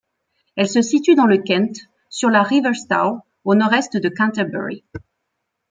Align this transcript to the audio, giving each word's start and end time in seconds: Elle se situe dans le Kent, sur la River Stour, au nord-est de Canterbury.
Elle 0.55 0.67
se 0.67 0.81
situe 0.81 1.13
dans 1.13 1.27
le 1.27 1.37
Kent, 1.37 1.77
sur 2.09 2.31
la 2.31 2.41
River 2.41 2.73
Stour, 2.73 3.19
au 3.45 3.53
nord-est 3.53 3.97
de 3.97 4.09
Canterbury. 4.09 4.83